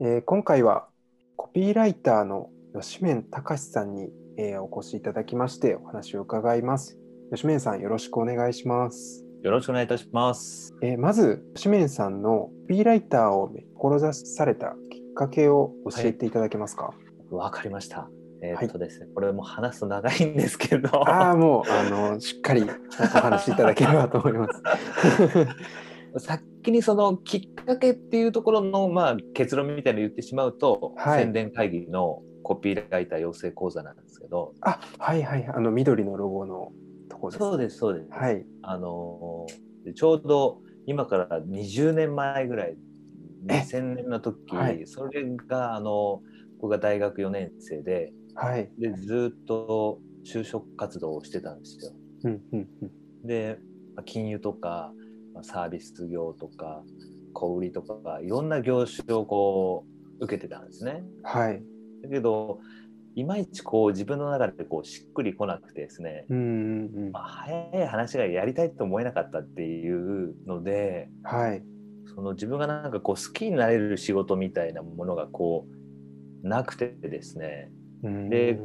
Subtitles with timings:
[0.00, 0.86] えー今回は
[1.36, 6.96] コピーライターの吉面隆さんに、えーお越しいただきましてお話を伺います。
[7.32, 9.24] 吉面さんよろしくお願いします。
[9.42, 10.72] よろしくお願いいたします。
[10.82, 16.94] えーまず吉面さんのコピーライターを志されたきっかけを教えていただけますか。
[17.32, 18.08] わかりました。
[18.40, 24.62] えーっとですね、これも話すと長いんですけど、ああもうあのしっかりお話しいただければと思います。
[26.58, 36.72] 先にそのきっかけっていうところの、まあ、結論みたいなの言ってしまうと、はい宣伝会議のコピーライター養成講座なんですけど、あはいはいあの緑のロゴの
[37.08, 37.38] とこです。
[37.38, 38.10] そうです、そうです。
[38.10, 39.46] はいあの
[39.94, 42.76] ちょうど今から20年前ぐらい、
[43.48, 46.22] え2000年の時、はいそれが、あの、
[46.60, 48.70] 僕が大学4年生で、はい。
[48.78, 51.92] でずっと就職活動をしてたんですよ。
[52.24, 52.90] うんうんうん
[53.26, 53.58] で
[53.94, 54.92] まあ金融とか
[55.38, 56.82] まあサービス業とか
[57.32, 59.86] 小売りとかいろんな業種をこ
[60.20, 61.04] う受けてたんですね。
[61.22, 61.62] はい。
[62.02, 62.58] だけど
[63.14, 71.62] いまいちこう自分の中でこうしっくりこなくてですね、うんうんうんまあ、早い話がやりたいと思えなかったっていうのではい。
[72.14, 75.66] その自分がなんかこう好きになれる仕事みたいなものがこ
[76.42, 77.70] うなくてですね
[78.02, 78.58] うんで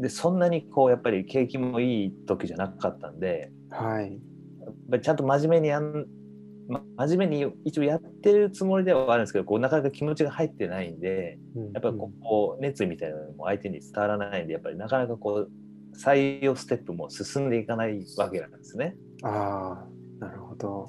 [0.00, 4.20] でそんなにこうやっぱり景気もいい時じゃなかったんではい。
[4.88, 6.06] やっぱりちゃんと真面目にやん、
[6.68, 11.38] ま、真面目に一応やってるつもりではあるんですけどこうなかなか気持ちが入ってないんで
[11.74, 15.50] やっぱりこう熱意みたいなのも相手に伝わらないんでやっぱりなかなかこう
[15.96, 18.94] 採用ステップも進んでいかないわけなんですね。
[18.96, 19.84] うんあ
[20.20, 20.88] あ、なるほど。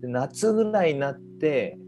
[0.00, 1.78] で夏ぐらいになって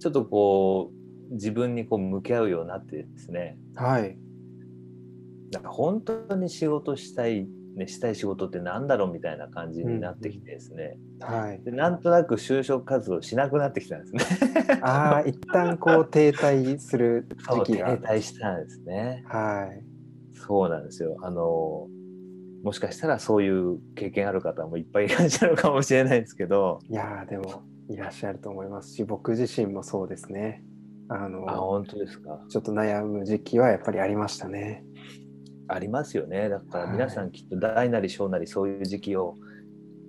[0.00, 0.92] ちょっとこ
[1.30, 4.16] う自分にこう向き合うようになってですねはい。
[5.50, 7.48] なんか本当に仕事したい、
[7.78, 11.62] ね、したい仕事ってなんだろうみたいな感じになってきてですね、はい。
[11.64, 14.80] でなんとなく就職活動しなくなってきたんですね。
[14.82, 17.96] ああ、一旦こう停滞する時期が。
[17.96, 19.24] 滞したんですね。
[19.28, 19.84] はい。
[20.34, 21.16] そうなんですよ。
[21.22, 21.86] あの
[22.62, 30.62] もしかしたらそういう経験ある方もいっぱいいらっしゃるかもしれないんですけど、いやーでもいらっしゃると思いますし、僕自身もそうですね。
[31.08, 32.44] あのあ本当ですか。
[32.50, 34.82] ちょっと悩む時期はやっぱりありましたね。
[35.68, 36.48] ありますよね。
[36.48, 39.36] だからはい皆さんきっと大なり小なりそういう時期を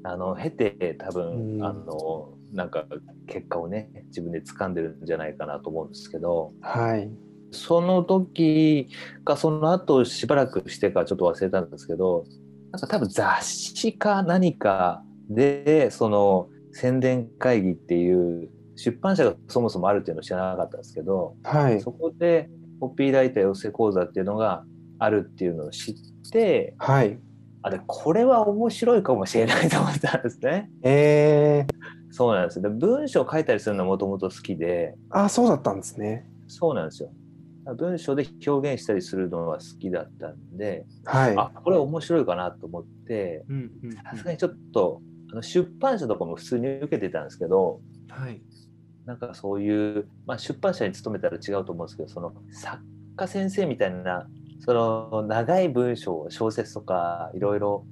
[0.03, 2.85] あの経て多分、うんあのなんか
[3.27, 6.51] 結果をね自分で掴んでるんじゃないかなと思うんですけど。
[6.61, 7.11] はい。
[7.51, 8.89] その時
[9.25, 12.25] かその後しばらくしてかちょっと忘れたんですけど
[12.71, 21.81] なんか多分雑誌か何かでその宣伝会議っていう出版社がそもそもあるっていうのを知らなかったんですけどはい。
[21.81, 22.49] そこで
[22.79, 24.63] コピーライター養成講座っていうのが
[24.99, 25.95] あるっていうのを知っ
[26.31, 27.17] てはい。
[27.61, 30.69] あでこれは面白いかもしれないと思ったんですね。
[30.81, 36.25] えー、そうなんですで文章を書いたりするのはもともと好きであーそうだったんですね。
[36.47, 37.11] そうなんですよ。
[37.77, 41.37] 文章で表現したりするのは好きだったんで、はい。
[41.37, 48.41] あこれ面白いかなと思ってうんうんさすがにちょっとあの出版社とかも普通に受けてたんですけどはい。
[49.05, 52.83] なんかそういう、まあ、出版社に勤めたら違うと思うんですけどその作
[53.15, 54.27] 家先生みたいな
[54.69, 57.87] その長い文章小説とかいろいろ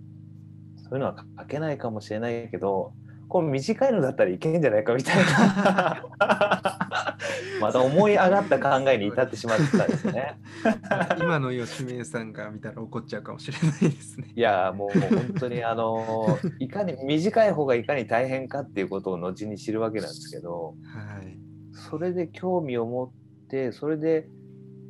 [0.83, 2.93] そういうのは書けないかもしれないけど
[3.27, 6.05] こう短いのだったらいけんじゃないかみたいな
[7.59, 10.37] また思い上がった考えに至ってしまったんですね。
[11.17, 14.31] 今の吉明さんが見たら怒っちゃうかもしれないですね。
[14.35, 21.39] いやもう本当にあのいかに短い方がいかに大変かっていうことを後に知るわけなんですけどはい。
[21.71, 23.11] それで興味を持っ
[23.47, 24.29] てそれで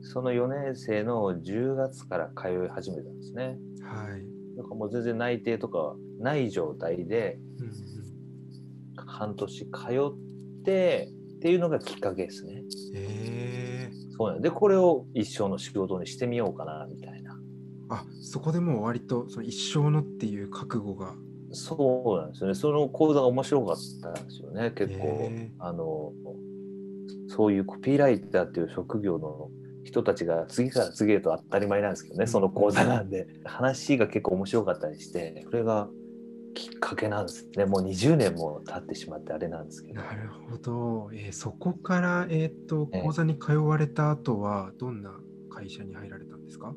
[0.08, 3.58] その4年生の10月から通い始めたんですね。
[3.82, 4.56] はい。
[4.56, 7.98] なんかもう全然内定とかない状態でうんうん
[9.06, 12.64] 半年通ってっていうのがきっかけですね。
[12.96, 17.38] えそうなんでこれを一生の仕事にしてみようかなみたいな。
[17.90, 21.16] ー、あそこでもう割とその一生のっていう覚悟が。
[21.52, 22.56] そうなんですよね。
[22.56, 24.72] その講座が面白かったんですよね。
[24.72, 26.12] 結構、へあの、
[27.30, 29.50] そういうコピーライターっていう職業の
[29.88, 33.28] 人たちが次から次へと当たり前なんですけどね、その講座なんで。
[33.46, 35.88] 話が結構面白かったりして、それが
[36.54, 37.66] きっかけなんですね。
[37.66, 40.02] もう20年も経ってしまってあれなんですけど。
[40.02, 41.10] なるほど。
[41.14, 45.12] えーそこから、えー、とええ講座に通われた後はどんな
[45.50, 46.74] 会社に入られたんですか？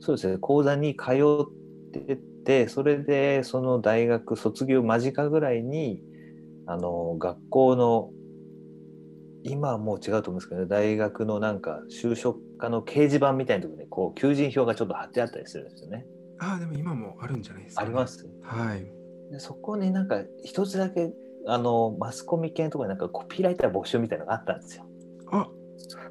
[0.00, 6.02] そうですね、講座に通ってて、それでその大学卒業間近ぐらいに、
[6.66, 8.10] あの、学校の、
[9.44, 16.06] 今はもう違うと思うんですけどね、大学のなんか就職課の掲示板みたいなところに、こう、求人票がちょっと貼ってあったりするんですよね。
[16.38, 18.28] ああ、でも今もあるんじゃないですか、あります。
[18.42, 18.84] はい。
[19.30, 21.12] でそこになんか一つだけ、
[21.46, 24.86] あの、マスコミ系のところになんかコピーライター募集みたいなのがあったんですよ。
[25.30, 25.48] あ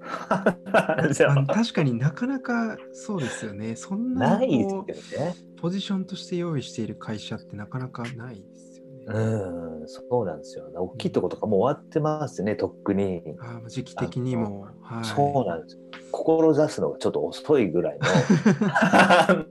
[1.48, 3.76] 確かになかなかそうですよね。
[3.76, 5.36] そんなないこですよね。
[5.58, 8.71] うポジションとして用意している会社ってなかなかないです。
[9.08, 10.66] うん、そうなんですよ。
[10.76, 13.24] 大きいとことかもう終わってますね、とっくに。
[13.40, 14.68] あー時期的にも。
[14.82, 15.82] はい、そうなんですよ。
[16.12, 18.00] 志すのがちょっと遅いぐらい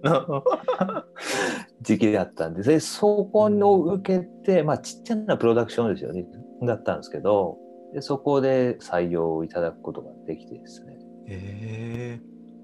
[0.03, 0.45] の
[1.83, 6.27] 時期だったんで、でそこを受けて、まあちっちゃなプロダクションですよね、
[6.63, 7.59] だったんですけど、
[7.93, 10.99] でそこで採用いただくことができてですね。
[11.27, 12.21] え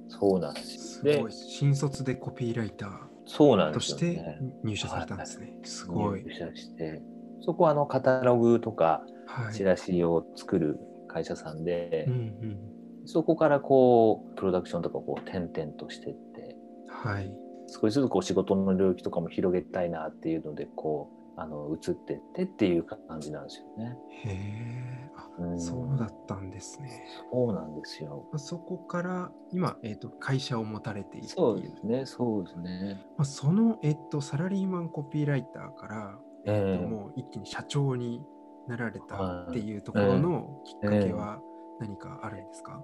[0.08, 1.32] そうなんでー、すすごい。
[1.32, 4.38] 新卒でコピーライターそうなんでとしてすよね。
[4.64, 5.58] 入社されたんですね。
[5.64, 6.22] すごい。
[6.22, 7.02] 入社して、
[7.40, 9.54] そこはあのカタログとかはい。
[9.54, 10.78] チラシを作る
[11.08, 12.58] 会社さんで、うんうん。
[13.04, 16.56] そこからこうプロダクションとかこう転々としてって
[16.88, 17.32] はい。
[17.68, 23.96] 少しずつこう仕事の領域とかも広げたいなっていうのでこうあの移ってってっていう感じなんですよね。
[24.24, 25.10] へえ。
[25.16, 27.06] あ、うんそうだったんですね。
[27.30, 28.26] そうなんですよ。
[28.36, 32.06] そこから今、えー、と会社を持たれているそうですね。
[32.06, 33.04] そうですね。
[33.18, 38.22] まあ、その、えっと、サラリーマンコピーライターから、えっと、ええもう一気に社長に
[38.66, 41.40] なられたはいっていうところのきっかけは
[41.80, 42.82] 何かあるんですか、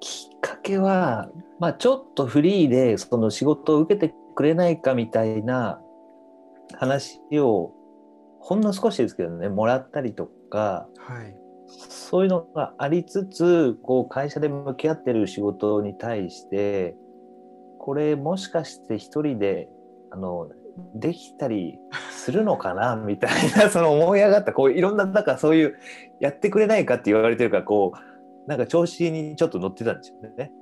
[0.00, 5.80] きっかけは、まあ、ちょっとフリーでその仕事を受けてくれないかみたいな
[6.74, 7.72] 話を
[8.40, 11.36] ほんの少しですけどねもらったりとかはい。
[11.68, 16.96] そういうのがありつつこう会社で向き合ってる仕事に対して
[17.78, 19.68] これもしかして一人で
[20.12, 20.48] あの
[20.94, 21.78] できたり
[22.10, 25.74] するのかな みたいなその思い上がったこういろんななんかそういう
[26.20, 30.52] やってくれないかって言われてるからこうなんか調子にちょっと乗ってたんですよね。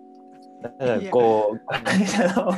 [0.64, 2.52] だからこう会社の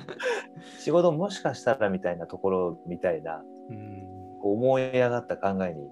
[0.80, 4.04] 仕事もしかしたらみたいなところみたいなうん
[4.42, 5.88] 思い上がった考えに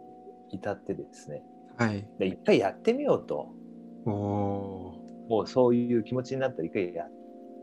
[0.50, 1.42] 至ってですね
[1.76, 2.06] はい。
[2.18, 3.48] で一回やってみようと
[4.06, 7.10] もうそういう気持ちになったら一回やっ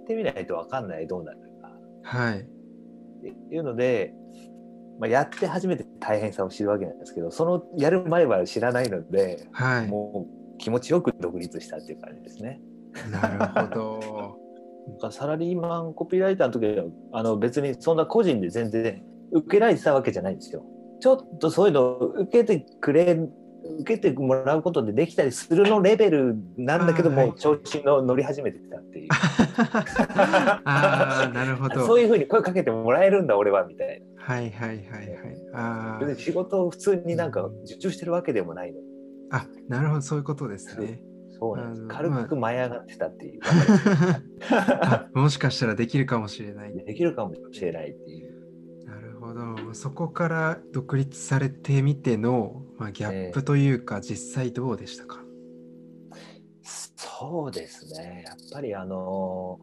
[0.07, 1.71] てみないと分かんないどうなるか
[2.03, 2.39] はい。
[2.41, 2.43] っ
[3.21, 4.13] ていうので、
[4.99, 9.87] まあ、やって初めて大変さを知るわけなんですけどそのやる前は知らないので、はい。
[9.87, 12.61] もう気持ちよく独立したっていう感じですね。
[13.11, 14.39] なるほど。
[14.95, 20.63] だからサラリーマンコピーライターの時はあの別にそんな個人で全然受けられてたわけじゃないんですよ。
[20.99, 23.17] ちょっとそういうのを受けてくれ
[23.81, 31.85] 受けてもらうことでできたりするのレベルなんだけどあーはい調子の乗り始めてたっていうああ、なるほど。
[31.85, 34.85] そういうふうに声かけてもらえるんだ俺はみたいなはいはいはいはい。
[35.53, 38.79] あ仕事を普通になんか受注してるわけでもないの
[39.31, 41.01] あ、あ、なるほど、そういうことですね。
[41.39, 41.87] そうなんです。
[41.87, 43.39] 軽く舞い上がってたっていう、
[44.51, 45.09] あ。
[45.13, 46.75] もしかしたらできるかもしれない。
[46.85, 48.85] できるかもしれないっていう。
[48.85, 49.73] なるほど。
[49.73, 55.23] そこから独立されてみての、まあ、ギャップというか、実際どうでしたか？
[56.61, 58.23] そうですね。
[58.25, 59.59] やっぱりあの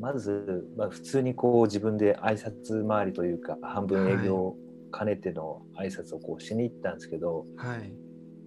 [0.00, 4.56] まず、まあ、普通にこう自分で挨拶回りというか半分営業を
[4.96, 7.94] 兼ねての挨拶をこうしに行ったんですけど、はい。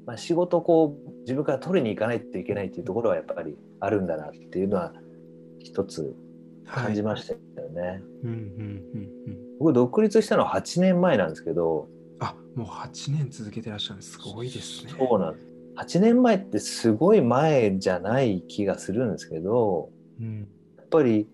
[0.05, 4.93] まあ、仕事をこう自分から取りに行かないといけないっていうところはやっぱりあるんだなっていうのは
[5.59, 6.15] 一つ
[6.67, 8.01] 感じましたよね。
[8.23, 9.37] うんうんうんうん。
[9.59, 11.87] 僕独立したのは8年前なんですけど
[12.19, 14.11] あ、もう8年続けてらっしゃるす。
[14.11, 14.93] すごいですね。
[14.97, 15.45] そうなんです
[15.77, 19.89] 8年前ってすごい前じゃない気がするんですけど
[20.19, 20.47] うん。
[20.77, 21.27] やっぱり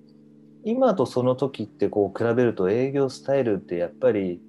[0.63, 4.41] 今とその時ってこう比べると営業スタイルってやっぱり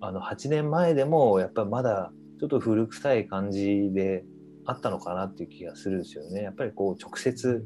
[0.00, 4.24] あの8年前でもやっぱりまだちょっと古臭い感じで
[4.66, 6.42] あったのかなっていう気がするんですよね。
[6.42, 7.64] やっぱりこう直接、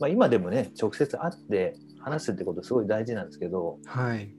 [0.00, 4.34] まあ、今でもね直接会って話すってことすごい大事なんですけどはい。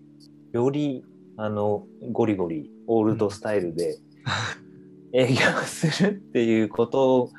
[0.52, 1.04] より
[1.38, 3.98] あのゴリゴリオールドスタイルで
[5.14, 7.30] 営業するっていうこと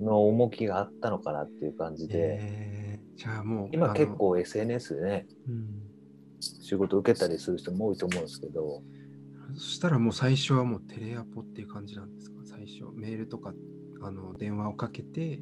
[0.00, 3.68] の重きがあったのかなっていう感じで、えー、じゃあもう。
[3.72, 5.86] 今結、構 SNS でねうん。
[6.40, 8.82] 仕事受けたりする人も多いと思うんですけど
[9.56, 12.36] そしたらもう最初はもうテレアポっていう感じなんですか？
[12.44, 12.84] 最初。
[12.94, 13.52] メールとか
[14.02, 15.40] あの電話をかけて、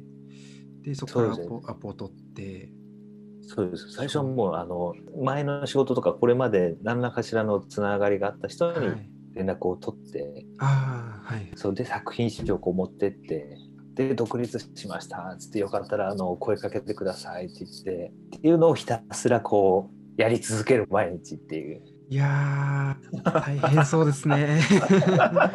[0.81, 2.71] で、そこからアポアポを取って、
[3.41, 4.93] そうです最初はもうあの
[5.23, 9.09] 前の仕事とかこれまで何らかしらのつながりがあった人にはい。
[9.35, 11.51] 連絡を取って、ああ、はい。
[11.55, 13.57] それで作品集をこう持ってって
[13.93, 21.81] で独立しましたっつってよかったらあの声かけてくださいって言ってっていうのをひたすらこうやり続ける毎日っていう。
[22.09, 24.59] いやー、大変そうですね。
[24.69, 25.49] 大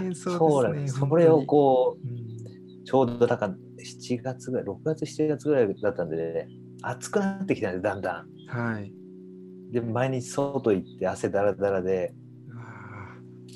[0.00, 2.28] 変そうですすそれをこう、うんう
[2.84, 3.54] ちょうどだから
[3.84, 6.48] 7月ぐらい6月7月ぐらいだったんで、ね、
[6.80, 8.26] 暑くなってきたんですだんだん。
[8.48, 8.92] はい。
[9.70, 12.14] で毎日外行って汗だらだらで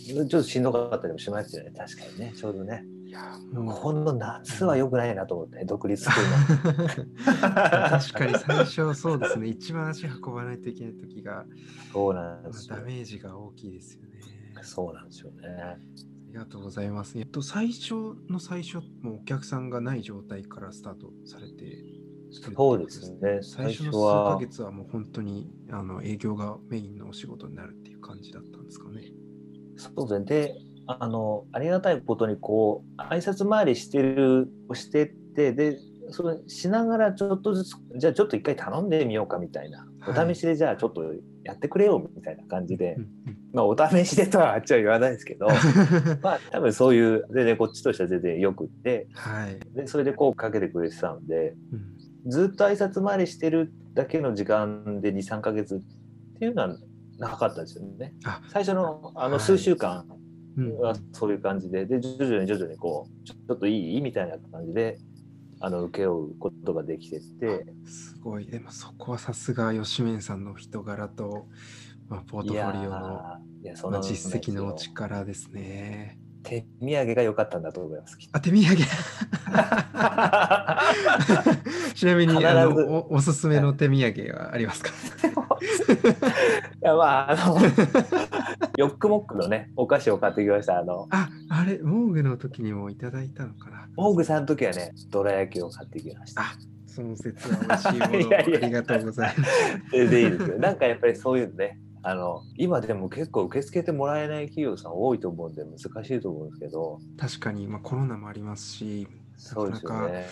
[0.05, 2.85] ちょっとしんどかったりもしましたよね確かにねちょうどね。
[3.13, 6.17] ーやもうこの夏は良くないなと思って、独立する
[6.73, 6.89] の。
[7.91, 11.45] 確かに最初そうですね一番足運ばないといけない時が、
[11.93, 12.83] そうなんまあですよダ。
[12.83, 14.09] メージが大きいですよね。
[14.63, 15.49] そうなんですよね。
[15.49, 15.77] あ
[16.29, 17.19] りがとうございます。
[17.19, 17.95] えっと、最初
[18.31, 21.85] の最初、もうお客さんがない状態からスタートされて、
[22.57, 23.41] そうですね。
[23.43, 23.99] 最最初の数
[24.33, 29.13] ヶ月はもう本当にあの営業がメインのお仕事になるっていう感じだったんですかね？
[29.77, 30.25] そうですね。
[30.25, 30.55] で、
[30.87, 35.79] あの、ありがたいことに、こう、挨拶回りしてる、してって、で、
[36.11, 40.27] それしながらちょっとずつ、じゃあちょっと一回頼んでみようかみたいな、はい。
[40.27, 43.07] お試しでじゃあちょっとやってくれよみたいな感じで、うん
[43.55, 45.53] まあお試しでとはあっちは言わないですけど、う ん
[46.23, 49.59] まあ多分そういう、全然こっちとしては全然よくって、はい。
[49.75, 51.55] で、それでこうかけてくれてたので、
[52.25, 52.31] うん。
[52.31, 55.79] ずっと挨拶回りしてるだけの時間で2、3ヶ月っ
[56.39, 56.77] ていうのは
[57.19, 58.15] なかったですよね。
[58.25, 58.41] あ。
[58.49, 59.31] 最初のあはい。
[59.33, 60.17] の数週間うんは
[61.13, 64.01] そういう感じで、で、徐々に徐々にこう、ちょっといい？
[64.01, 64.99] みたいな感じで、
[65.61, 68.47] あの、請け負うことができてって、すごい。
[68.47, 71.47] でもそこはさすが吉面さんの人柄と、
[72.09, 73.65] まあ、ポートフォリオのー。
[73.65, 76.19] いや、そまあの実績のお力ですね。
[76.43, 78.19] 手土産が良かったんだと思います。
[78.33, 78.77] あ、手土産？
[81.95, 84.91] ちなみにあのおおすすめの手土産はありますか？
[84.93, 84.93] い
[86.81, 87.57] や、まあ、あの、
[88.83, 90.77] ヨックモックのね、お菓子を買ってきました。
[90.77, 96.43] あの、あ、あれ、モーグの時にもいただいたのかなモーグさんの時はね、どら焼きを買ってきました。
[96.43, 96.45] あ、
[96.89, 99.51] その説は美味しいもの いやいやありがとうございます。
[99.93, 100.59] 全然いいですよ。
[100.59, 110.27] なんかやっぱりそういうのね、あの、今でも結構受け付けてもらえない企業さん多いと思うんで難しいと思うんですけど、確かに、まあ、コロナもありますし、そうですよね。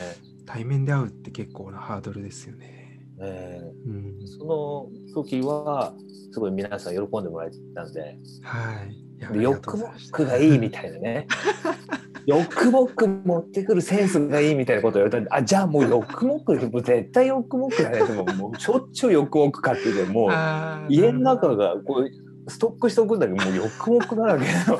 [0.44, 2.79] 対面で会うって結構なハードルですよね。
[3.22, 5.94] えうんー、その時は、
[6.32, 9.34] すごい皆さん喜んでもらえてたんで、はい。
[9.34, 11.26] でヨックモックがいいみたいなね。
[12.26, 17.98] ヨックモック持ってくるセンスがいいみたいなことを言われたんで、あ、じゃあもうヨックモック、もう絶対ヨックモックだね。
[17.98, 24.78] でももうしょっちゅうヨックモック買ってて、もう家の中がこうストックしておくんだけど、もうヨックモックだらけの。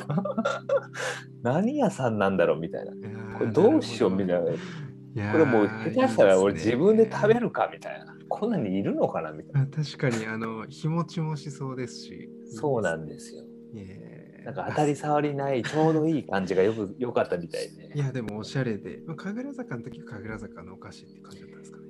[1.42, 2.92] 何屋さんなんだろうみたいな。
[3.38, 5.32] これどうしようみたいな。
[5.32, 7.40] これもう下手したら俺自分で食べる。
[7.40, 8.20] るかみたいな。
[8.30, 9.62] こんなにいるのかなみたいな。
[9.62, 12.30] あ確かに、あの、日持ちもしそうですし。
[12.56, 13.42] そうなんですよ。
[13.75, 14.20] いいですね。
[14.44, 17.92] なんか当たり障りないちょうどいい感じがよく 良かったみたいで。
[17.94, 21.84] いや、でもおしゃれで、まあ神楽坂の時は神楽坂のお菓子って感じだったんですかね。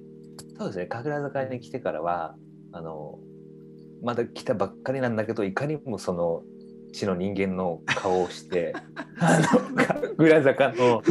[0.59, 0.87] そうですね。
[0.87, 2.35] 神楽坂に来てからは、
[2.73, 3.18] あの、
[4.02, 6.42] まだ来たばっかりなんだけど、いかにもその
[6.92, 8.75] 地の人間の顔をして、
[9.20, 11.02] あの、神楽坂の、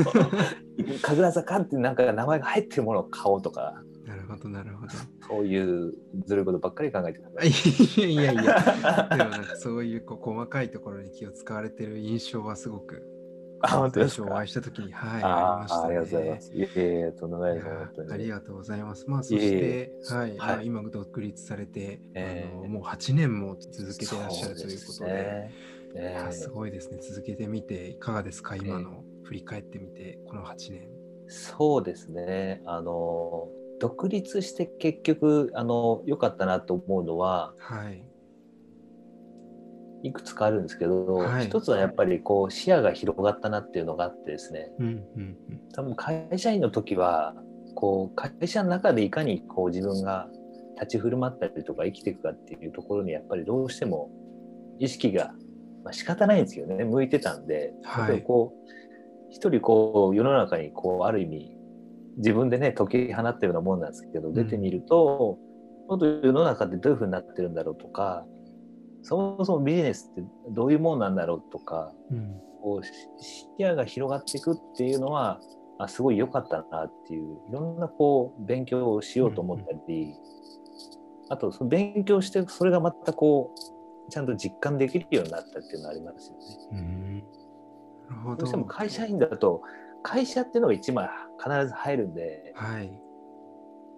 [1.02, 4.92] 神楽坂ってなんか名前が入ってるものを買おうとか、なるほど、なるほど。
[5.28, 5.94] そういう
[6.26, 7.44] ずるいことばっかり考えてた。
[7.46, 13.04] いやいやいや、 でもなんかそういうこう細かいところに気を使われてる印象はすごく、
[13.62, 14.32] あ、本当ですか？
[14.32, 14.48] お会い。
[14.48, 15.82] した時に、はい、あありました、ね。
[15.82, 16.54] あありがとうございます。
[16.56, 17.68] いえいえ、とんでもないです。
[18.12, 19.06] ありがとうございます。
[19.08, 25.52] まあ、そして、はい、はいまあ、今独立されて、ええあのもう8年も続けていらっしゃるということで、
[26.32, 26.98] すごいですね。
[27.02, 30.90] 続けてみて、いかがですか、今の振り返ってみて、この8年。
[31.28, 32.64] そうですね。
[32.66, 38.04] あの、独立して結局、あの、良かったなと思うのは、はい。
[40.02, 45.38] いくつかあるんですけど、はい一つはやっぱりこう視野が広がったなっていうのがあってですね、うんうんうん。
[45.74, 47.36] 多分会社員の時は、
[47.76, 50.30] こう会社の中でいかにこう自分が
[50.76, 54.10] 立ち振る舞ったりとか生きていくかっていうところにやっぱりどうしても
[54.80, 55.34] 意識が、
[55.84, 58.72] まあ、仕方ないんですけどね、向いてたんで、はいこう、
[59.30, 61.59] 一人こう世の中にこうある意味
[62.20, 65.40] 自分でね解き放ったようなもんなんですけど、ん出てみると
[65.88, 68.26] もっと世の中ってどういうふうになってるんだろうとか
[69.02, 72.92] そもそもビジネスってどういうもんなんだろうとかうんこうし
[73.58, 75.40] 視野が広がっていくっていうのは
[75.80, 80.14] あすごい良かったなっていういろんなこう勉強をしようと思ったり、
[81.30, 86.38] あとその勉強してそれがまたこうちゃんと実感できるようになったっていうのがありますよ
[86.78, 87.24] ね。
[88.20, 88.38] うん。
[88.38, 89.62] どうしても会社員だと
[90.04, 92.92] 会社っていうのが一枚必ず入るんで、はい。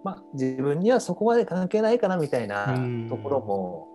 [0.04, 3.88] まあ、自分にはそこまで関係ないかなみたいなうんところも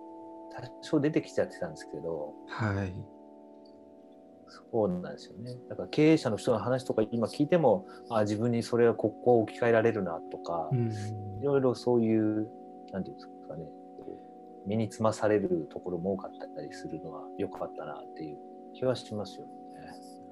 [0.50, 2.94] 多少出てきちゃってたんですけどはい。
[4.72, 10.90] そうなんですよねだから経営者の人の話とか今聞いてもあ自分にそれはここを置き換えられるなとか、うん
[11.40, 12.48] いろいろそういう
[12.92, 13.64] なんていうんですかね
[14.66, 18.38] 身につまされるところも多かったりするのは良かったなっていう
[18.74, 19.52] 気はしますよね。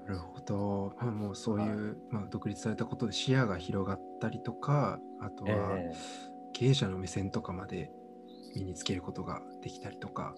[0.07, 0.93] なるほど。
[1.01, 5.93] まあ、もうそういう、まあ、独立されたことで視野が広がったりとか、あとはえ
[6.53, 7.91] 経営者の目線とかまで
[8.55, 10.35] 身につけることができたりとか、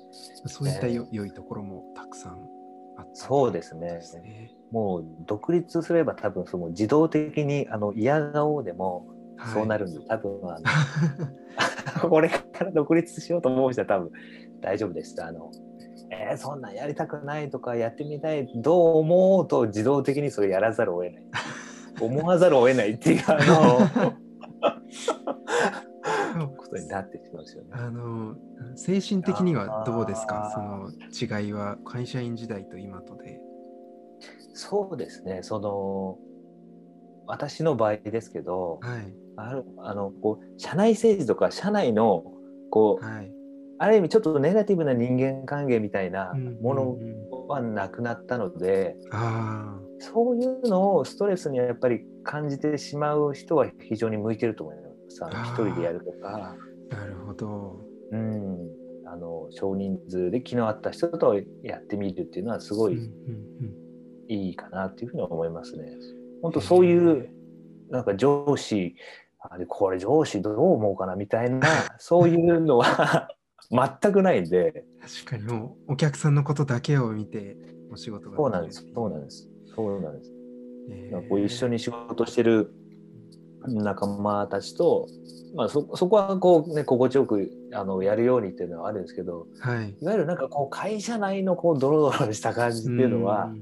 [0.47, 2.49] そういったよ、良いところもたくさん
[2.97, 4.51] あったそうですねですね。
[4.71, 9.07] もう独立すれば多分その自動的にあの嫌顔でも
[9.53, 9.85] そうなる。
[9.85, 10.59] るんで、多分あ
[12.03, 14.11] の これから独立しようと思う人は多分
[14.61, 15.23] 大丈夫です。
[15.23, 15.51] あの
[16.11, 21.23] えーそんなんやりたくないとかやってみたいどう思うと自動的にそれやらざるを得ない。
[22.01, 23.37] 思わざるを得ないっていうあ
[26.37, 27.71] のことになってきますよね。
[27.73, 28.37] あの
[28.77, 30.47] 精神的にはどうですか？
[30.47, 33.41] あその違いは会社員時代と今とで。
[34.55, 35.43] そうですね。
[35.43, 36.19] その
[37.27, 39.15] 私の場合ですけど、はい。
[39.37, 42.25] あるあのこう社内政治とか社内の
[42.71, 43.33] こうはい。
[43.79, 46.97] ある意味ちょっとネガティブな人間関係みたいなもの
[47.49, 55.25] はなくなったので、あそういうのをストレスにやっぱり感じてしまう人は非常に向いてると思います。
[55.25, 56.57] あ一人でやるとか、
[56.91, 57.81] あ、なるほど。
[58.11, 58.71] うん、
[59.07, 62.99] あの少人数で気の合った人とやってみるっていうのはすごい
[64.29, 65.85] いいかなっていうふうに思いますね。
[66.43, 67.29] 本当そういう
[67.91, 68.95] なんか上司
[69.41, 71.69] あれこれ上司どう思うかなみたいな
[71.99, 73.29] そういうのは
[73.71, 74.85] 全くないんで
[75.25, 77.57] 確かにもうお客さんのことだけを見て
[77.93, 80.33] お仕事がそうなんですそうなんですそうなんです。
[80.91, 81.75] えなんかこう一緒に。
[81.75, 82.73] に仕事してる
[83.67, 85.07] 仲間たちと、
[85.55, 89.97] まあ、そそこはこう、ね、心地よくあのやるようにっていうのはあるんですけどはい。
[90.01, 93.61] いわゆるなんかこう会社内のこうドロドロした感じっていうのはん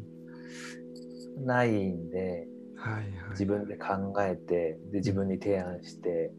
[1.44, 2.46] ないんで
[2.76, 3.04] はいはい。
[3.30, 6.30] 自分で考えてで自分に提案して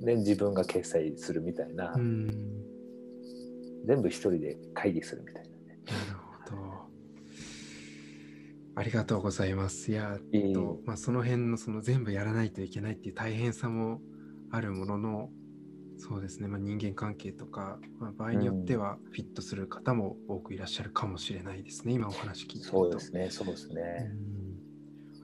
[0.00, 2.53] で自分が決済するみたいな、うん。
[3.86, 5.54] なる全部一人で会議するみたいなね。
[6.46, 6.84] ほど。
[8.76, 9.90] ありがとうございます。
[9.90, 14.00] いや、いいとまあ、その辺のその全部やらないといけないっていう大変さも
[14.50, 15.30] あるものの、
[15.96, 22.70] そうですね、まあ、人間関係とか、まあ、場合によってはフィットする方も多くいらっしゃるかもしれないですね、今お話聞いてると。
[22.70, 24.10] そうですねそうですね。
[24.28, 24.44] うん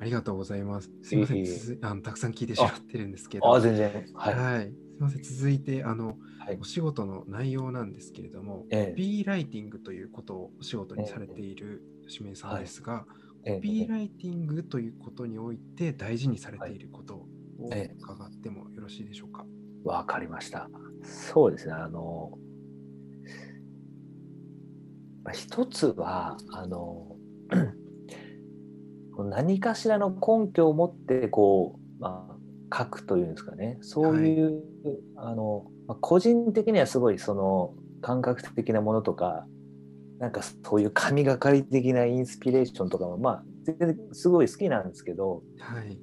[0.01, 0.91] ありがとうございます。
[1.03, 3.55] すみません、いえいえつづあのたくさん聞いてしまってるんですけど。
[3.55, 4.73] あ全然はい、はい。
[5.01, 6.59] すみません、続いて、あの、はい。
[6.59, 8.87] お仕事の内容なんですけれども、ええ。
[8.91, 13.07] コピーライティングということをお仕事にされている吉明さんですが、
[13.47, 16.79] ええコピーライティングということにおいて大事にされてい。
[16.79, 17.27] ることを
[17.73, 17.97] ええ。
[18.03, 19.45] 伺ってもよろしいでしょうか？
[19.85, 20.69] わかりました。
[21.03, 21.73] そうですね。
[21.73, 22.31] あの、
[25.25, 27.17] まあ一つは、あの、
[29.19, 32.40] 何かしらの根拠を持って、こう、まあ、
[32.73, 33.79] 書くというんですかね。
[33.81, 34.63] そういう、
[35.17, 39.47] あの、まあ、個人的にはすごい、その、感覚的なものとか、
[40.19, 45.99] なんかそういう神がかり的なインスピレーションとかも、まあ、全然すごい好きなんですけど、はい。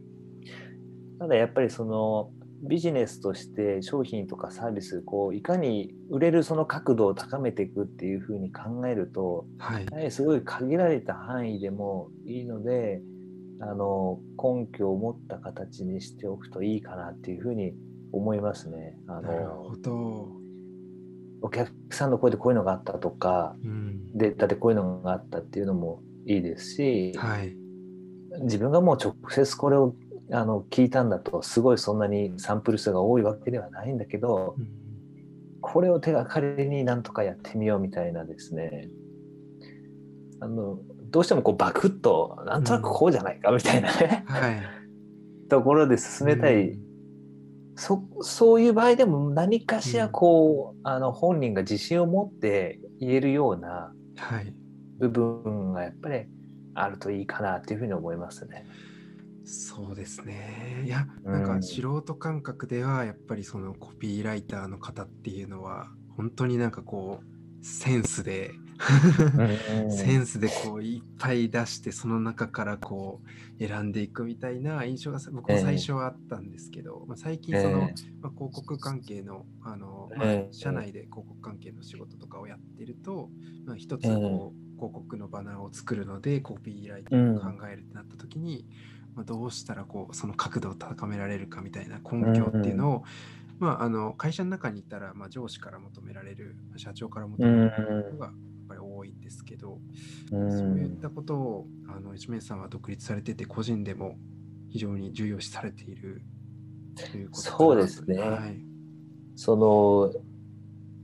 [1.20, 9.86] ただやっぱりそのビジネスとして商品とかサービスこういかに売れるその角度を高めていくっていうふうに考えるとはい。
[9.86, 13.02] やはりすごい限られた範囲でもいいので
[13.60, 17.74] あの根拠を持った形にしておくといいかなっていうふうに
[18.12, 18.98] 思いますね。
[19.08, 20.28] あなるのほど。
[21.42, 24.18] お客さんの声でこういうのがあったとかうん。
[24.18, 27.56] データでこういうのがあったっていうのもいいですし、はい。
[28.42, 29.96] 自分がもう直接これを
[30.32, 34.88] あの聞いたんだとすごいそんなにサンプル数が多いわけではないんだけどうん
[35.62, 38.88] これを手がかりになんとかやってみようみたいなですね
[40.40, 44.62] あのどうしてもこうバクッとなんとなくこうじゃないかみたいなね、はい。
[45.50, 46.88] ところで進めたい、うん
[47.80, 54.52] そそういう場合でも何かしらこう、あの本人が自信を持って言えるようなはい。
[54.98, 56.26] 部分がやっぱり
[56.74, 58.66] あるといいかなっていうふうに思いますね。
[59.46, 60.84] そうですね。
[60.86, 68.52] いや、うんなんか素人感覚では、やっぱりそのコピーライターの方っていうのは、本当になんかこう、センスで、
[69.90, 73.22] センスでこういっぱい出して、その中からこ
[73.60, 83.30] う選んでいくみたいな印象がさ僕も最初はあったんですけど、まあ、最近その、えまあ、広告関係のあの、まあええ社内で広告関係の仕事とかをやってると、
[83.66, 88.66] まあ、一つええこう、広告のバナーを作るのでコピーライティングを考えるってなった時に、
[89.16, 93.04] まあ、どうしたらこうその角度を高められるかみたいな根拠っていうのを、
[93.60, 98.32] まあ、あの会社の中にいたら、まあ、上司から求められる社長から求められることが
[99.28, 99.80] ですけど、
[100.32, 100.58] うん。
[100.58, 104.18] そういったことをあの一面さんは独立されてて個人でも
[104.70, 106.22] 非常に重要視されている
[106.96, 107.42] ということ。
[107.42, 108.18] そうですね。
[108.18, 108.58] はい。
[109.36, 110.14] その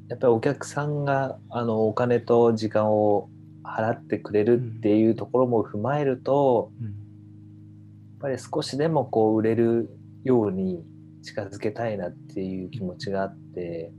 [0.07, 3.29] やっぱりお客さんがあのお金と時間を
[3.63, 6.87] 払ってくれるっていうところも踏まえると、うん。
[6.87, 6.95] やっ
[8.21, 9.89] ぱり少しでもこう売れる
[10.23, 10.85] ように
[11.23, 13.91] 近づけたいなっていう気持ちがあって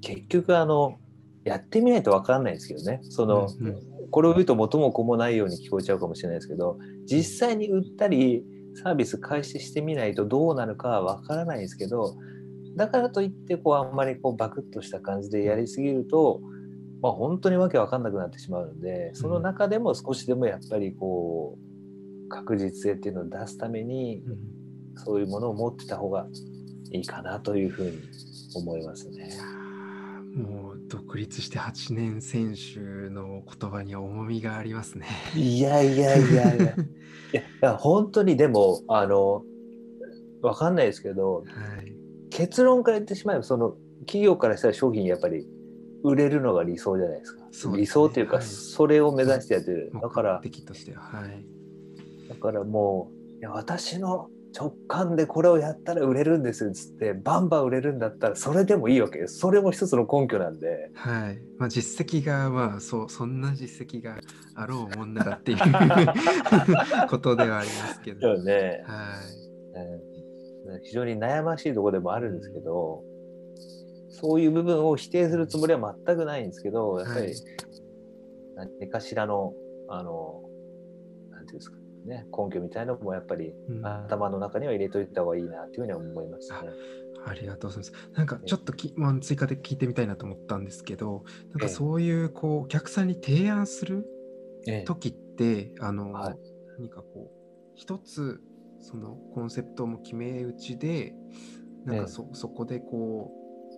[0.00, 0.98] 結局あの
[1.44, 3.00] やってみないと分かんないですけどね。
[3.02, 3.94] その、うんうん。
[4.14, 8.44] これを言うと元も子もないように聞こえちゃうかもしれないですけど実際に売ったり
[8.80, 12.14] サービス開始してみないとどうなるかはわからないんですけど
[12.76, 16.40] だからといってこうあんまりこうバクッとした感じでやりすぎると、
[17.02, 24.22] まあ、本当にわけわかんなくなってしまうのでその中でも少しでもやっぱりこう確実性っていうのを出すために
[24.94, 26.26] そういうものを持ってた方が
[26.92, 27.98] いいかなというふうに
[28.54, 29.28] 思いますね。
[30.36, 35.06] もう独立して8年選手の言葉には重みがありますね。
[35.34, 36.74] いやいやいやいや。
[37.34, 39.42] いや本当にでもあの
[40.42, 41.42] わかんないですけど、は
[41.82, 41.92] い、
[42.30, 45.48] 結論から言ってしまえばその企業からしたら商品やっぱり
[46.04, 47.48] 売れるのが理想じゃないですか。
[47.50, 49.90] すね、理想というか、はい、それを目指してやってる。
[50.00, 51.46] だから、的としては、はい、
[52.28, 60.90] だからもういや私の直感でこれをやったら売れるんですっつってバンバン売れるんだったらそれでもいいわけですそれも一つの根拠なんで。
[60.94, 61.38] はい。
[61.58, 64.16] まあ実績がまあそうそんな実績が
[64.54, 65.58] あろうもんならっていう
[67.10, 68.42] ことではありますけど。
[68.42, 68.84] ね。
[68.86, 69.20] は
[70.78, 73.02] い、非常に悩ましいところでもあるんですけど、
[74.08, 77.34] そういう部分を否定するつもりは全くないんですけどやっぱり
[78.54, 79.52] 何かしらの
[79.88, 80.42] あの
[81.30, 86.56] なんていうんですかね、根拠みたいなのもやっぱり、頭の中には入れといた方がいいなというふうに思いますね。
[87.26, 87.92] ありがとうございます。
[88.12, 94.06] なんかちょっとき、まあ、追加で聞いてみたいなと思ったんですけど、なんかそういうこうお客さんに提案する
[94.84, 96.38] 時って、ええ、あの、はい、
[96.78, 97.30] 何かこう
[97.74, 98.40] 一つ
[98.80, 101.14] そのコンセプトも決め打ちで、
[101.86, 103.32] なんかそえ、そこでこ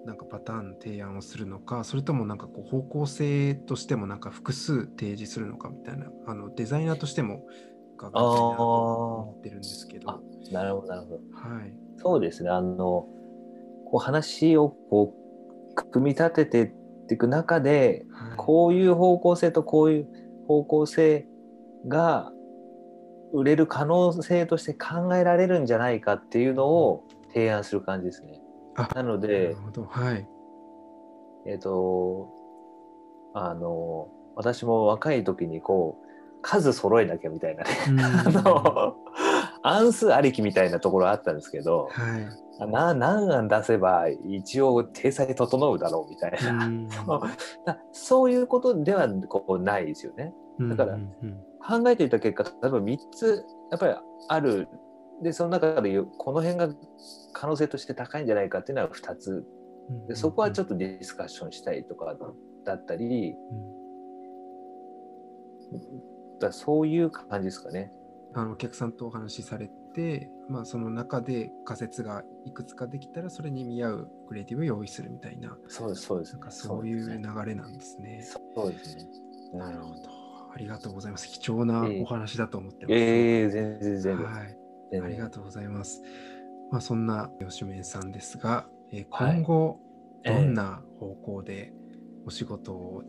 [0.04, 7.44] うなんかパターン提案をするのか、それともなんかこう方向性としてもなんか複数提示するのかみたいな、あのデザイナーとしても
[7.96, 10.20] 伺いたいなと思ってるんですけど。
[10.52, 11.14] なるほど、なるほど。
[11.32, 11.72] はい。
[11.96, 12.50] そうですね。
[12.50, 20.08] あの、こう話をこう、組み立てていく中で、はい、こういう方向性とこういう
[20.46, 21.26] 方向性
[21.86, 22.32] が
[23.32, 28.40] 売れる可能性として考えられるんじゃないかっていうのを提案する感じですね。
[28.94, 29.56] なので、
[29.88, 30.28] はい、
[31.46, 32.28] えっ、ー、と、
[33.34, 36.05] あの、私も若い時にこう、
[36.46, 37.70] 数揃えなきゃみたいなね、
[38.24, 38.96] あの
[39.62, 46.70] 案数ありきみたいなところあったんですけど、はい、な何案出せば一応体裁整うだろうみたいな。
[47.90, 50.32] そういうことではこうないですよね。
[50.60, 50.98] だから
[51.78, 53.94] 考えていた結果例えば3つやっぱり
[54.28, 54.68] ある。
[55.22, 56.68] でその中でこの辺が
[57.32, 59.44] 可能性として高いんじゃないかっていうのは2つ。
[60.08, 62.14] でそこはちょっとディスカッションしたいとか
[62.64, 63.36] だったり、
[66.40, 67.92] だそういう感じですかね。
[68.34, 78.22] あのお客さんとお話しされて、まあ、その中で仮説がいくつかできたらそれに見合うクリエイティブを用意するみたいなそうですそうですなんかそういう流れなんですね。
[78.22, 79.06] そうですね。
[79.54, 80.26] なるほど。
[80.54, 81.28] ありがとうございます。
[81.28, 82.94] 貴重なお話だと思ってます。
[82.94, 84.24] ええー、全然全然。
[84.24, 84.58] はい。
[85.02, 86.02] ありがとうございます。
[86.70, 89.80] まあ、そんな吉面さんですが、えー、今後、
[90.24, 91.72] どんな方向で
[92.26, 93.02] お仕事を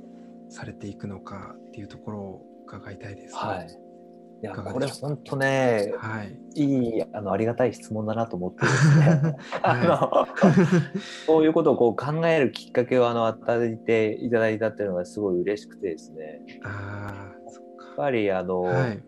[0.49, 3.67] されていくのかっていうところを伺いたいです、ね、はい。
[4.39, 10.45] いやこれ本当ね、はい、いいあのありがたい質問だなと思ってですね、 あの
[11.25, 16.41] そういうことをこう考えるきっかけをあの与えていただいたっていうのがすごい嬉しくてですね。
[16.63, 19.03] あやっぱりあの、はい、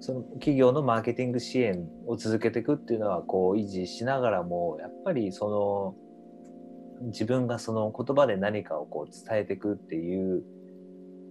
[0.00, 5.48] その企業のマーケティング支援を続けていくっていうのはこう維持しながらもやっぱりそ
[7.00, 10.42] の自分がその言葉で何かをこう伝えていくっていう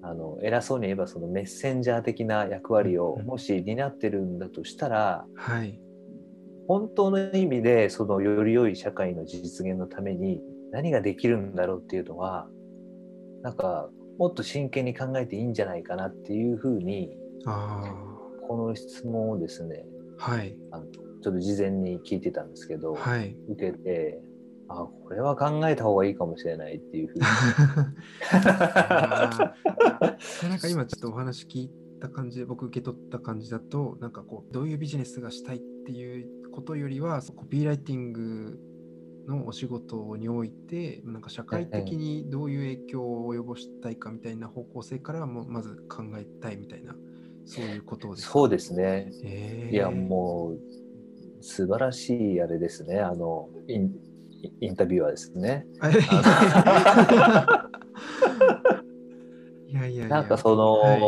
[0.06, 5.80] あの偉そうに言えばそのメッセンジャー的な役割をもし担ってるんだとしたら、はい、
[6.68, 12.48] 本当の意味でそのより良い社会の実現のために何ができるんだろうっていうのは
[13.44, 17.18] なんかもっと真剣に考えていいんじゃないかなっていうふうに
[18.48, 19.86] この質問をですね、
[20.18, 24.20] はい、あのちょっと事前に聞いてたんですけど、はい、受けて
[24.70, 27.26] あこれは考えた方がいいかもしれないっていうふうに。
[30.50, 38.60] なんか今ちょっとお話聞いた感じで僕受け取った感じだとなんかこうどういうビジネスがしたいっていうことよりはコピーライティング
[39.28, 46.96] のお仕事においてなんか社会的にどういう影響を及ぼしたいかみたいな方向性からもまず考えたいみたいな
[47.46, 49.70] そういうことですそうですね、え。
[49.72, 53.00] ー、いやもう素晴らしいあれですね。
[53.00, 53.50] あの
[54.62, 55.66] インタビュアーですね。
[59.68, 61.02] いやいやなんかその、はい、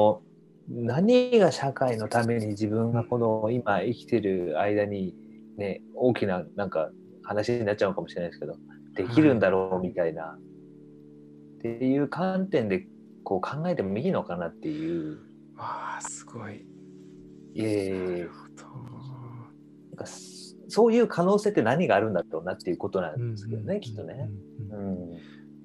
[0.69, 5.15] 何が社会のために自分がこの今生きてる間に
[5.57, 6.89] ね大きななんか
[7.23, 8.55] 話になっちゃうかもしれないですけど
[8.95, 10.39] できるんだろうみたいな、はい、
[11.59, 12.87] っていう観点で
[13.23, 15.17] こう考えてもいいのかなっていう。
[15.57, 16.65] わあすごい。
[17.53, 18.63] いえいえいえなるほど。
[19.89, 20.05] なんか
[20.67, 24.29] そそういう可能性って何があるんだろうなっていうことなんですけどね、きっとね。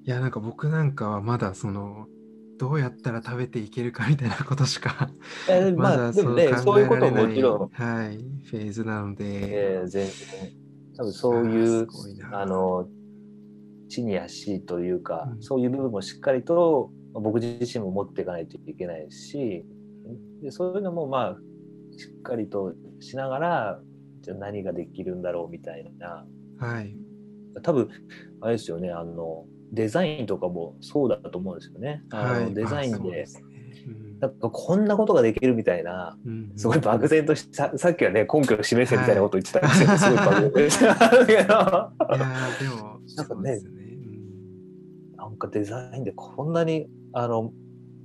[0.05, 2.07] いやなんか僕なんかはまだその
[2.59, 5.11] どうやったら食べていけるかみたいなことしか
[5.49, 9.25] え まあ、でもね、そういうことももちろん、はい、フェーズなので、
[9.79, 10.13] えー全然、
[10.97, 11.87] 多分そういう
[12.33, 12.89] あの
[13.89, 15.43] 地に足というか、うん。
[15.43, 19.65] そういう部分もしっかりと僕自身も持っていかないといけないし
[20.43, 21.39] でそういうのもまあ
[21.97, 23.81] しっかりとしながら
[24.23, 26.27] じゃあ何ができるんだろうみたいな。
[26.59, 26.95] はい、
[27.63, 27.89] 多分
[28.41, 32.03] あれですよねあのデザインとかもそうだと思うんですよね。
[32.11, 33.25] あのはい、デザインでね。
[33.87, 34.21] うん。
[34.21, 40.71] なんかこんなことができるみたいなうんすごい漠然としたさっきはね根拠を示せみたいなこと言ってたんですけど、すごい漠然と。
[40.71, 41.37] したけどい
[42.61, 43.61] でもなんかねね。
[43.65, 43.81] うん
[45.17, 47.53] なんかデザインでこんなにあの、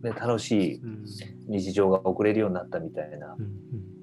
[0.03, 1.05] ね、楽しいうん。
[1.47, 3.35] 日常が送れるようになったみたいな。
[3.37, 3.94] うんうん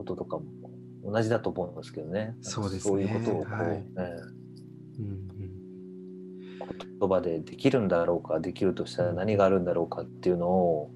[0.00, 0.44] こととかも
[1.04, 2.34] 同じだと思うんですけどね。
[2.40, 4.16] そうですねそういうことをこう、はいえ
[4.98, 5.28] うん
[7.00, 10.90] 言葉でできるんだろうかできるとしたら何があるんだろうかっていうのを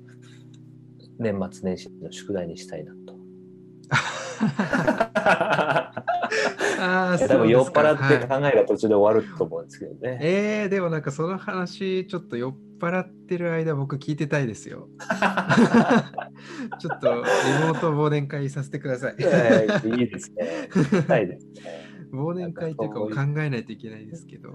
[1.19, 3.15] 年末年始の宿題にしたいなと。
[6.81, 10.19] ああ、 多分酔っ払ってはい考えが途中で終わると思うんですけどね。
[10.21, 14.89] えー、でもなんかその話、ちょっと酔っ払ってる間、僕聞いてたいですよ。
[16.79, 19.17] ちょっとリモート忘年会させてください。
[19.19, 20.69] ええいいですね。
[20.73, 21.85] したいですね。
[22.13, 24.51] 忘年会っていうか考えないといけないですけど。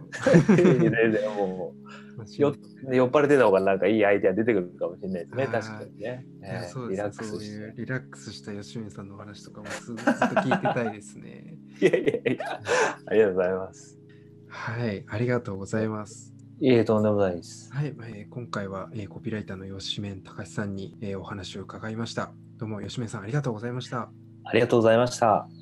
[2.37, 2.55] 酔
[2.89, 5.43] 酔っ払ってた方がなんかいいアイデア出てくるかもしれないですね。
[5.43, 6.25] はい確かにね。
[6.43, 7.31] ええそうリラックですね。
[7.31, 7.73] そうスして。
[7.77, 11.57] リラックスした吉見さんのお話とかもずっと聞いてたいですね。
[11.81, 12.61] いやいやいや、
[13.05, 13.99] ありがとうございます。
[14.47, 16.38] はい、ありがとうございます。
[16.61, 17.71] いえ、とんでもないです。
[17.73, 22.33] はい、えー今回は、えーコピーライターの吉面隆さんに、えーお話を伺いました。
[22.57, 24.11] どうも吉面さんありがとうございました。
[24.43, 25.58] ありがとうございました。